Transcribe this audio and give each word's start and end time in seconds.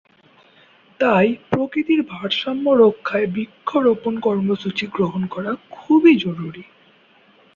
তাই 0.99 1.27
প্রকৃতির 1.49 2.01
ভারসাম্য 2.09 2.65
রক্ষায় 2.75 3.27
বৃক্ষরোপণ 3.27 4.13
কর্মসূচি 4.19 4.85
গ্রহণ 4.87 5.21
করা 5.25 5.51
খুবই 5.71 6.13
জরুরি। 6.17 6.63